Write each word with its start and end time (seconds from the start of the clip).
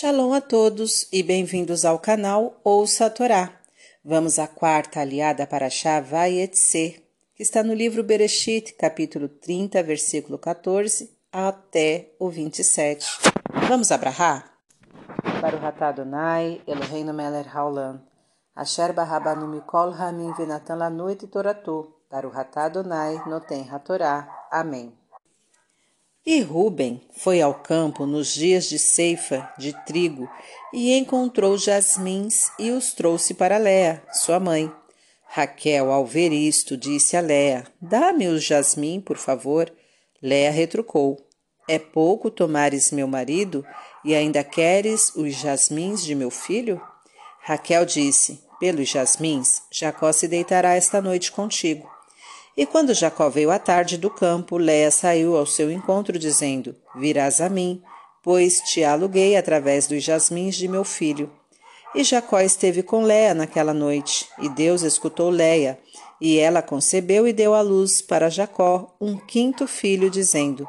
Shalom 0.00 0.32
a 0.32 0.40
todos 0.40 1.08
e 1.12 1.24
bem-vindos 1.24 1.84
ao 1.84 1.98
canal 1.98 2.60
Ouça 2.62 3.06
a 3.06 3.10
Torá. 3.10 3.50
Vamos 4.04 4.38
à 4.38 4.46
quarta 4.46 5.00
aliada 5.00 5.44
para 5.44 5.68
Shá 5.68 6.00
Vayetse, 6.00 7.04
que 7.34 7.42
está 7.42 7.64
no 7.64 7.74
livro 7.74 8.04
Bereshit, 8.04 8.74
capítulo 8.74 9.28
30, 9.28 9.82
versículo 9.82 10.38
14 10.38 11.10
até 11.32 12.12
o 12.16 12.28
27. 12.30 13.04
Vamos 13.68 13.90
abrahar? 13.90 14.48
Para 15.40 15.56
o 15.56 15.58
Ratadonai, 15.58 16.62
Eloheinu 16.64 17.12
Meler 17.12 17.48
Haolam, 17.52 18.00
Asher 18.54 18.92
Barabanu 18.92 19.48
Mikol 19.48 19.90
Ramin 19.90 20.32
Venatan 20.34 20.76
Lanuit 20.76 21.26
Toratu, 21.26 21.92
para 22.08 22.24
o 22.24 22.30
Ratadonai 22.30 23.20
Noten 23.26 23.68
Hatorá. 23.68 24.46
Amém. 24.48 24.96
E 26.26 26.40
Ruben 26.40 27.00
foi 27.16 27.40
ao 27.40 27.54
campo 27.54 28.04
nos 28.04 28.34
dias 28.34 28.68
de 28.68 28.78
ceifa 28.78 29.50
de 29.58 29.72
trigo 29.84 30.28
e 30.72 30.92
encontrou 30.96 31.56
jasmins 31.56 32.50
e 32.58 32.70
os 32.70 32.92
trouxe 32.92 33.32
para 33.34 33.56
Léa, 33.56 34.02
sua 34.12 34.38
mãe. 34.38 34.70
Raquel, 35.24 35.92
ao 35.92 36.04
ver 36.04 36.32
isto, 36.32 36.76
disse 36.76 37.16
a 37.16 37.20
Léa: 37.20 37.64
Dá-me 37.80 38.28
os 38.28 38.42
jasmim, 38.42 39.00
por 39.00 39.16
favor. 39.16 39.72
Léa 40.22 40.50
retrucou: 40.50 41.18
É 41.68 41.78
pouco 41.78 42.30
tomares 42.30 42.90
meu 42.90 43.06
marido 43.06 43.64
e 44.04 44.14
ainda 44.14 44.42
queres 44.42 45.14
os 45.14 45.34
jasmins 45.34 46.02
de 46.02 46.14
meu 46.14 46.30
filho? 46.30 46.80
Raquel 47.40 47.84
disse: 47.84 48.42
Pelos 48.58 48.88
jasmins, 48.88 49.62
Jacó 49.70 50.12
se 50.12 50.26
deitará 50.26 50.74
esta 50.74 51.00
noite 51.00 51.30
contigo. 51.30 51.88
E 52.58 52.66
quando 52.66 52.92
Jacó 52.92 53.30
veio 53.30 53.52
à 53.52 53.58
tarde 53.60 53.96
do 53.96 54.10
campo, 54.10 54.58
Léa 54.58 54.90
saiu 54.90 55.36
ao 55.36 55.46
seu 55.46 55.70
encontro, 55.70 56.18
dizendo: 56.18 56.74
Virás 56.96 57.40
a 57.40 57.48
mim, 57.48 57.80
pois 58.20 58.60
te 58.62 58.82
aluguei 58.82 59.36
através 59.36 59.86
dos 59.86 60.02
jasmins 60.02 60.56
de 60.56 60.66
meu 60.66 60.82
filho. 60.82 61.30
E 61.94 62.02
Jacó 62.02 62.40
esteve 62.40 62.82
com 62.82 63.04
Léa 63.04 63.32
naquela 63.32 63.72
noite, 63.72 64.26
e 64.40 64.48
Deus 64.48 64.82
escutou 64.82 65.30
Léa, 65.30 65.78
e 66.20 66.38
ela 66.38 66.60
concebeu 66.60 67.28
e 67.28 67.32
deu 67.32 67.54
à 67.54 67.60
luz 67.60 68.02
para 68.02 68.28
Jacó 68.28 68.92
um 69.00 69.16
quinto 69.16 69.68
filho, 69.68 70.10
dizendo: 70.10 70.66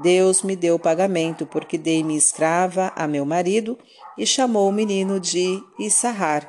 Deus 0.00 0.44
me 0.44 0.54
deu 0.54 0.78
pagamento, 0.78 1.44
porque 1.44 1.76
dei-me 1.76 2.16
escrava 2.16 2.92
a 2.94 3.08
meu 3.08 3.26
marido, 3.26 3.76
e 4.16 4.24
chamou 4.24 4.68
o 4.68 4.72
menino 4.72 5.18
de 5.18 5.60
Issahar. 5.76 6.48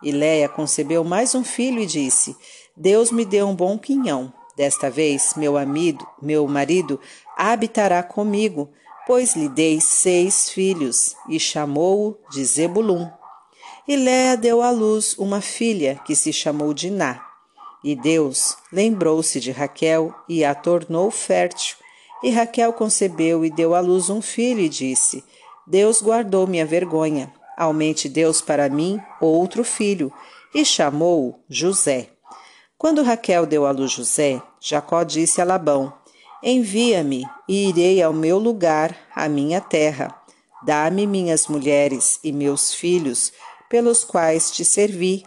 E 0.00 0.12
Léa 0.12 0.48
concebeu 0.48 1.02
mais 1.02 1.34
um 1.34 1.42
filho 1.42 1.80
e 1.80 1.86
disse: 1.86 2.36
Deus 2.78 3.10
me 3.10 3.24
deu 3.24 3.48
um 3.48 3.56
bom 3.56 3.76
quinhão. 3.76 4.32
Desta 4.56 4.88
vez, 4.88 5.34
meu 5.36 5.56
amigo, 5.56 6.08
meu 6.22 6.46
marido, 6.46 7.00
habitará 7.36 8.04
comigo, 8.04 8.70
pois 9.04 9.34
lhe 9.34 9.48
dei 9.48 9.80
seis 9.80 10.48
filhos, 10.48 11.16
e 11.28 11.40
chamou-o 11.40 12.16
de 12.30 12.44
Zebulum. 12.44 13.10
E 13.86 13.96
Léa 13.96 14.36
deu 14.36 14.62
à 14.62 14.70
luz 14.70 15.16
uma 15.18 15.40
filha, 15.40 16.00
que 16.04 16.14
se 16.14 16.32
chamou 16.32 16.72
Diná. 16.72 17.20
E 17.82 17.96
Deus 17.96 18.56
lembrou-se 18.72 19.40
de 19.40 19.50
Raquel 19.50 20.14
e 20.28 20.44
a 20.44 20.54
tornou 20.54 21.10
fértil. 21.10 21.76
E 22.22 22.30
Raquel 22.30 22.72
concebeu 22.72 23.44
e 23.44 23.50
deu 23.50 23.74
à 23.74 23.80
luz 23.80 24.08
um 24.08 24.22
filho 24.22 24.60
e 24.60 24.68
disse: 24.68 25.24
Deus 25.66 26.00
guardou 26.00 26.46
minha 26.46 26.66
vergonha. 26.66 27.32
Aumente 27.56 28.08
Deus 28.08 28.40
para 28.40 28.68
mim 28.68 29.00
outro 29.20 29.64
filho. 29.64 30.12
E 30.54 30.64
chamou-o 30.64 31.40
José. 31.48 32.17
Quando 32.78 33.02
Raquel 33.02 33.44
deu 33.44 33.66
à 33.66 33.72
luz 33.72 33.90
José, 33.90 34.40
Jacó 34.60 35.02
disse 35.02 35.40
a 35.40 35.44
Labão: 35.44 35.92
Envia-me 36.40 37.24
e 37.48 37.70
irei 37.70 38.00
ao 38.00 38.12
meu 38.12 38.38
lugar, 38.38 38.96
à 39.12 39.28
minha 39.28 39.60
terra. 39.60 40.14
Dá-me 40.64 41.04
minhas 41.04 41.48
mulheres 41.48 42.20
e 42.22 42.30
meus 42.30 42.72
filhos, 42.72 43.32
pelos 43.68 44.04
quais 44.04 44.52
te 44.52 44.64
servi, 44.64 45.24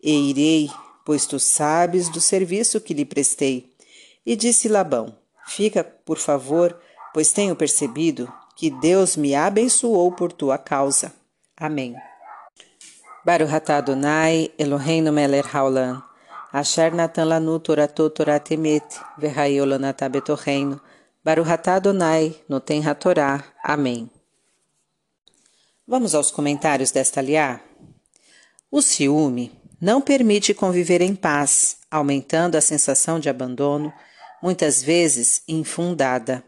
e 0.00 0.30
irei, 0.30 0.70
pois 1.04 1.26
tu 1.26 1.40
sabes 1.40 2.08
do 2.08 2.20
serviço 2.20 2.80
que 2.80 2.94
lhe 2.94 3.04
prestei. 3.04 3.74
E 4.24 4.36
disse 4.36 4.68
Labão: 4.68 5.12
Fica, 5.44 5.82
por 5.82 6.18
favor, 6.18 6.78
pois 7.12 7.32
tenho 7.32 7.56
percebido 7.56 8.32
que 8.54 8.70
Deus 8.70 9.16
me 9.16 9.34
abençoou 9.34 10.12
por 10.12 10.32
tua 10.32 10.56
causa. 10.56 11.12
Amém. 11.56 11.96
Baruch 13.24 13.72
Adonai 13.72 14.52
Eloheinu 14.56 15.12
melech 15.12 15.48
haolam 15.52 16.11
Asher 16.52 16.94
Natan 16.94 17.24
Lanu 17.24 17.58
Torato 17.58 18.10
Toratemet, 18.10 18.84
Verraiolanatá 19.16 20.06
Betorreino, 20.06 20.78
Baruhatá 21.24 21.76
Adonai, 21.76 22.36
Noten 22.46 22.86
Hatorá. 22.86 23.42
Amém. 23.64 24.10
Vamos 25.88 26.14
aos 26.14 26.30
comentários 26.30 26.90
desta 26.90 27.22
liá? 27.22 27.58
O 28.70 28.82
ciúme 28.82 29.50
não 29.80 30.02
permite 30.02 30.52
conviver 30.52 31.00
em 31.00 31.14
paz, 31.14 31.78
aumentando 31.90 32.56
a 32.56 32.60
sensação 32.60 33.18
de 33.18 33.30
abandono, 33.30 33.90
muitas 34.42 34.82
vezes 34.82 35.42
infundada. 35.48 36.44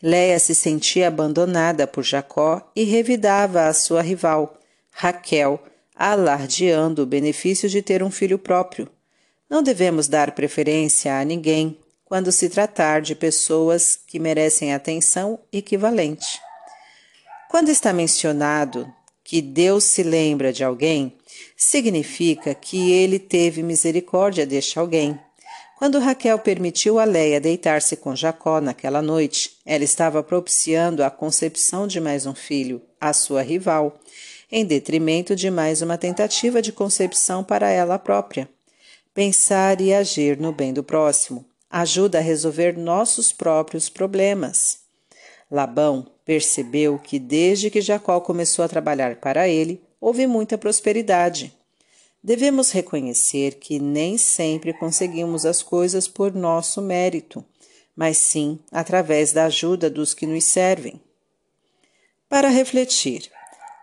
Leia 0.00 0.38
se 0.38 0.54
sentia 0.54 1.08
abandonada 1.08 1.88
por 1.88 2.04
Jacó 2.04 2.70
e 2.76 2.84
revidava 2.84 3.66
a 3.66 3.74
sua 3.74 4.00
rival, 4.00 4.56
Raquel, 4.92 5.60
alardeando 5.96 7.02
o 7.02 7.06
benefício 7.06 7.68
de 7.68 7.82
ter 7.82 8.00
um 8.00 8.12
filho 8.12 8.38
próprio. 8.38 8.88
Não 9.50 9.64
devemos 9.64 10.06
dar 10.06 10.30
preferência 10.30 11.18
a 11.18 11.24
ninguém 11.24 11.76
quando 12.04 12.30
se 12.30 12.48
tratar 12.48 13.00
de 13.02 13.16
pessoas 13.16 13.98
que 14.06 14.20
merecem 14.20 14.72
atenção 14.72 15.40
equivalente. 15.52 16.40
Quando 17.50 17.68
está 17.68 17.92
mencionado 17.92 18.86
que 19.24 19.42
Deus 19.42 19.82
se 19.82 20.04
lembra 20.04 20.52
de 20.52 20.62
alguém, 20.62 21.16
significa 21.56 22.54
que 22.54 22.92
ele 22.92 23.18
teve 23.18 23.60
misericórdia 23.60 24.46
deste 24.46 24.78
alguém. 24.78 25.18
Quando 25.76 25.98
Raquel 25.98 26.38
permitiu 26.38 27.00
a 27.00 27.04
Leia 27.04 27.40
deitar-se 27.40 27.96
com 27.96 28.14
Jacó 28.14 28.60
naquela 28.60 29.02
noite, 29.02 29.56
ela 29.66 29.82
estava 29.82 30.22
propiciando 30.22 31.02
a 31.02 31.10
concepção 31.10 31.88
de 31.88 32.00
mais 32.00 32.24
um 32.24 32.34
filho, 32.36 32.80
a 33.00 33.12
sua 33.12 33.42
rival, 33.42 33.98
em 34.52 34.64
detrimento 34.64 35.34
de 35.34 35.50
mais 35.50 35.82
uma 35.82 35.98
tentativa 35.98 36.62
de 36.62 36.70
concepção 36.70 37.42
para 37.42 37.68
ela 37.68 37.98
própria. 37.98 38.48
Pensar 39.12 39.80
e 39.80 39.92
agir 39.92 40.38
no 40.38 40.52
bem 40.52 40.72
do 40.72 40.84
próximo 40.84 41.44
ajuda 41.68 42.18
a 42.18 42.20
resolver 42.20 42.76
nossos 42.76 43.32
próprios 43.32 43.88
problemas. 43.88 44.78
Labão 45.50 46.06
percebeu 46.24 46.98
que 46.98 47.18
desde 47.18 47.70
que 47.70 47.80
Jacó 47.80 48.20
começou 48.20 48.64
a 48.64 48.68
trabalhar 48.68 49.16
para 49.16 49.48
ele, 49.48 49.80
houve 50.00 50.26
muita 50.26 50.56
prosperidade. 50.56 51.52
Devemos 52.22 52.70
reconhecer 52.70 53.54
que 53.54 53.80
nem 53.80 54.16
sempre 54.16 54.72
conseguimos 54.72 55.44
as 55.44 55.60
coisas 55.60 56.06
por 56.06 56.32
nosso 56.32 56.80
mérito, 56.80 57.44
mas 57.96 58.18
sim 58.18 58.60
através 58.70 59.32
da 59.32 59.46
ajuda 59.46 59.90
dos 59.90 60.14
que 60.14 60.26
nos 60.26 60.44
servem. 60.44 61.00
Para 62.28 62.48
refletir, 62.48 63.28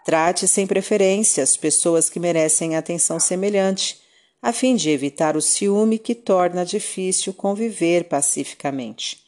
trate 0.05 0.47
sem 0.47 0.65
preferência 0.65 1.43
as 1.43 1.57
pessoas 1.57 2.09
que 2.09 2.19
merecem 2.19 2.77
atenção 2.77 3.19
semelhante 3.19 4.06
a 4.47 4.53
fim 4.53 4.77
de 4.77 4.89
evitar 4.89 5.35
o 5.35 5.41
ciúme 5.41 5.99
que 5.99 6.15
torna 6.15 6.63
difícil 6.63 7.33
conviver 7.33 8.05
pacificamente. 8.05 9.21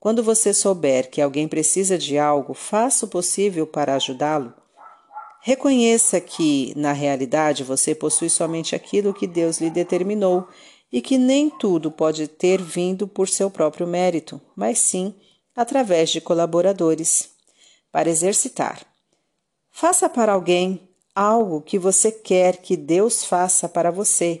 Quando 0.00 0.24
você 0.24 0.52
souber 0.52 1.08
que 1.08 1.22
alguém 1.22 1.46
precisa 1.46 1.96
de 1.96 2.18
algo, 2.18 2.52
faça 2.52 3.06
o 3.06 3.08
possível 3.08 3.64
para 3.64 3.94
ajudá-lo. 3.94 4.52
Reconheça 5.40 6.20
que, 6.20 6.72
na 6.74 6.90
realidade, 6.90 7.62
você 7.62 7.94
possui 7.94 8.28
somente 8.28 8.74
aquilo 8.74 9.14
que 9.14 9.28
Deus 9.28 9.60
lhe 9.60 9.70
determinou 9.70 10.48
e 10.92 11.00
que 11.00 11.16
nem 11.16 11.48
tudo 11.48 11.88
pode 11.88 12.26
ter 12.26 12.60
vindo 12.60 13.06
por 13.06 13.28
seu 13.28 13.48
próprio 13.48 13.86
mérito, 13.86 14.40
mas 14.56 14.80
sim 14.80 15.14
através 15.54 16.10
de 16.10 16.20
colaboradores. 16.20 17.30
Para 17.92 18.10
exercitar, 18.10 18.84
faça 19.70 20.08
para 20.08 20.32
alguém 20.32 20.88
algo 21.14 21.62
que 21.62 21.78
você 21.78 22.10
quer 22.10 22.56
que 22.56 22.76
Deus 22.76 23.24
faça 23.24 23.68
para 23.68 23.92
você. 23.92 24.40